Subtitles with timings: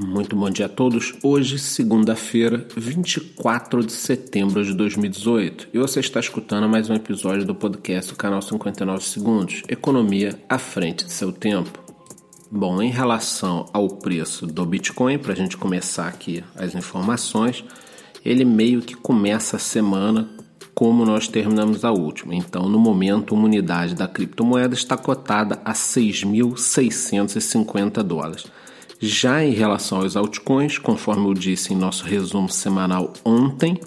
[0.00, 1.12] Muito bom dia a todos.
[1.24, 7.52] Hoje, segunda-feira, 24 de setembro de 2018, e você está escutando mais um episódio do
[7.52, 11.82] podcast do canal 59 Segundos Economia à frente de seu tempo.
[12.48, 17.64] Bom, em relação ao preço do Bitcoin, para a gente começar aqui as informações,
[18.24, 20.28] ele meio que começa a semana
[20.76, 22.36] como nós terminamos a última.
[22.36, 28.46] Então, no momento, uma unidade da criptomoeda está cotada a 6.650 dólares.
[29.00, 33.80] Já em relação aos altcoins, conforme eu disse em nosso resumo semanal ontem,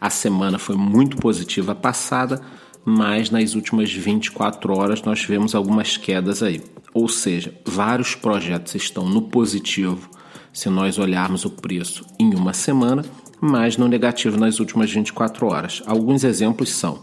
[0.00, 2.40] a semana foi muito positiva passada,
[2.84, 6.62] mas nas últimas 24 horas nós tivemos algumas quedas aí.
[6.92, 10.08] Ou seja, vários projetos estão no positivo
[10.52, 13.04] se nós olharmos o preço em uma semana,
[13.40, 15.82] mas no negativo nas últimas 24 horas.
[15.84, 17.02] Alguns exemplos são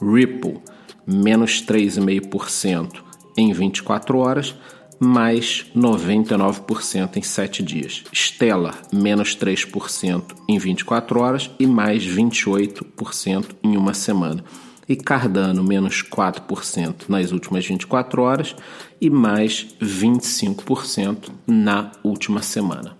[0.00, 0.60] Ripple,
[1.04, 3.02] menos 3,5%
[3.36, 4.54] em 24 horas,
[5.02, 8.04] mais 99% em 7 dias.
[8.14, 14.44] Stellar, menos 3% em 24 horas e mais 28% em uma semana.
[14.88, 18.54] E Cardano, menos 4% nas últimas 24 horas
[19.00, 22.96] e mais 25% na última semana.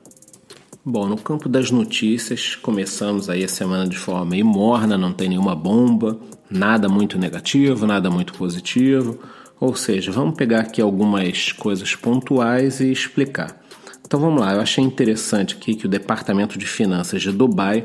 [0.84, 5.28] Bom, no campo das notícias, começamos aí a semana de forma meio morna, não tem
[5.28, 6.19] nenhuma bomba,
[6.50, 9.20] nada muito negativo, nada muito positivo.
[9.62, 13.62] Ou seja, vamos pegar aqui algumas coisas pontuais e explicar.
[14.05, 17.84] Então vamos lá, eu achei interessante aqui que o Departamento de Finanças de Dubai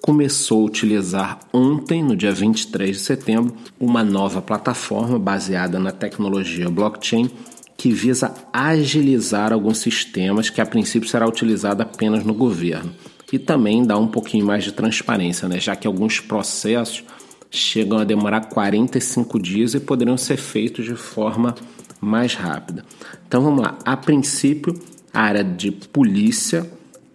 [0.00, 6.70] começou a utilizar ontem, no dia 23 de setembro, uma nova plataforma baseada na tecnologia
[6.70, 7.30] blockchain
[7.76, 12.90] que visa agilizar alguns sistemas que a princípio será utilizado apenas no governo
[13.30, 15.60] e também dá um pouquinho mais de transparência, né?
[15.60, 17.04] já que alguns processos
[17.50, 21.54] chegam a demorar 45 dias e poderiam ser feitos de forma
[22.00, 22.84] mais rápida.
[23.26, 23.78] Então vamos lá.
[23.84, 24.74] A princípio,
[25.12, 26.70] a área de polícia,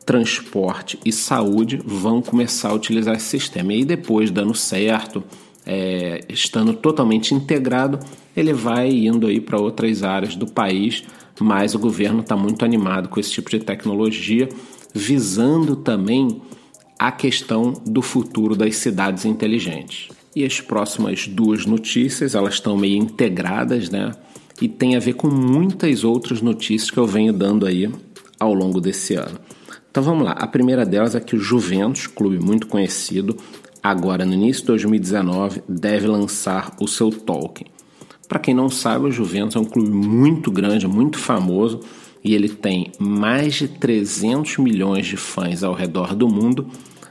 [0.06, 3.74] transporte e saúde vão começar a utilizar esse sistema.
[3.74, 5.24] E aí depois, dando certo,
[5.66, 8.00] é, estando totalmente integrado,
[8.36, 11.04] ele vai indo aí para outras áreas do país,
[11.40, 14.50] mas o governo está muito animado com esse tipo de tecnologia,
[14.94, 16.42] visando também
[17.00, 20.10] a questão do futuro das cidades inteligentes.
[20.36, 24.12] E as próximas duas notícias, elas estão meio integradas, né?
[24.62, 27.92] E tem a ver com muitas outras notícias que eu venho dando aí
[28.40, 29.40] ao longo desse ano.
[29.90, 30.32] Então vamos lá.
[30.32, 33.38] A primeira delas é que o Juventus, clube muito conhecido,
[33.82, 37.70] agora no início de 2019, deve lançar o seu Tolkien.
[38.28, 41.82] Para quem não sabe, o Juventus é um clube muito grande, muito famoso,
[42.24, 46.68] e ele tem mais de 300 milhões de fãs ao redor do mundo,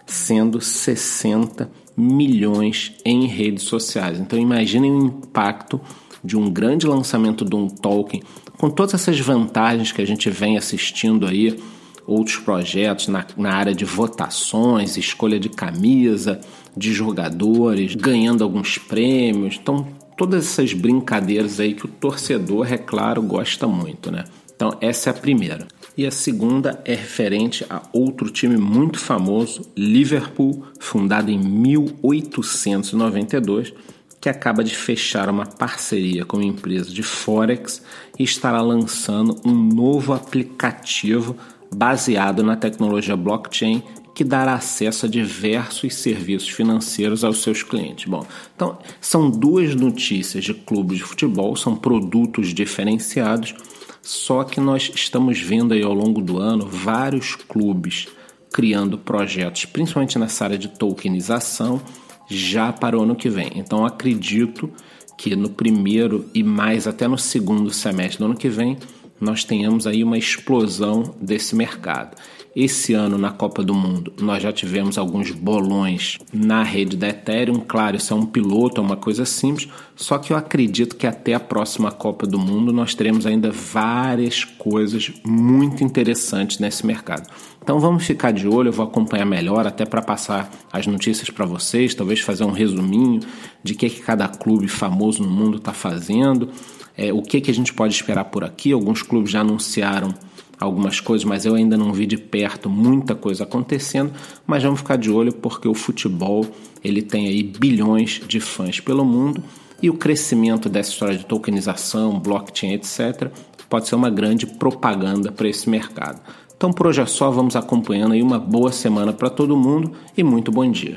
[0.07, 4.19] sendo 60 milhões em redes sociais.
[4.19, 5.81] Então imaginem o impacto
[6.25, 8.23] de um grande lançamento de um Tolkien,
[8.59, 11.59] com todas essas vantagens que a gente vem assistindo aí,
[12.07, 16.41] outros projetos na, na área de votações, escolha de camisa,
[16.77, 19.59] de jogadores, ganhando alguns prêmios.
[19.61, 19.87] Então,
[20.17, 24.25] todas essas brincadeiras aí que o torcedor, é claro, gosta muito, né?
[24.55, 25.67] Então, essa é a primeira.
[25.97, 33.75] E a segunda é referente a outro time muito famoso, Liverpool, fundado em 1892,
[34.19, 37.83] que acaba de fechar uma parceria com uma empresa de Forex
[38.19, 41.37] e estará lançando um novo aplicativo
[41.75, 43.83] baseado na tecnologia blockchain
[44.15, 48.05] que dará acesso a diversos serviços financeiros aos seus clientes.
[48.05, 53.55] Bom, então são duas notícias de clubes de futebol, são produtos diferenciados
[54.03, 58.09] só que nós estamos vendo aí ao longo do ano vários clubes
[58.53, 61.81] criando projetos, principalmente nessa área de tokenização,
[62.29, 63.53] já para o ano que vem.
[63.55, 64.71] Então acredito
[65.17, 68.77] que no primeiro e mais até no segundo semestre do ano que vem
[69.23, 72.17] nós tenhamos aí uma explosão desse mercado.
[72.55, 77.61] Esse ano na Copa do Mundo nós já tivemos alguns bolões na rede da Ethereum.
[77.61, 81.33] Claro, isso é um piloto, é uma coisa simples, só que eu acredito que até
[81.33, 87.31] a próxima Copa do Mundo nós teremos ainda várias coisas muito interessantes nesse mercado.
[87.63, 91.47] Então vamos ficar de olho, eu vou acompanhar melhor até para passar as notícias para
[91.47, 93.21] vocês, talvez fazer um resuminho
[93.63, 96.51] de que, que cada clube famoso no mundo está fazendo,
[96.97, 98.73] é, o que, que a gente pode esperar por aqui.
[98.73, 100.15] Alguns clubes já anunciaram
[100.59, 104.13] algumas coisas, mas eu ainda não vi de perto muita coisa acontecendo.
[104.47, 106.47] Mas vamos ficar de olho porque o futebol
[106.85, 109.43] ele tem aí bilhões de fãs pelo mundo
[109.81, 113.31] e o crescimento dessa história de tokenização, blockchain, etc.,
[113.69, 116.21] pode ser uma grande propaganda para esse mercado.
[116.55, 120.23] Então por hoje é só, vamos acompanhando aí uma boa semana para todo mundo e
[120.23, 120.97] muito bom dia.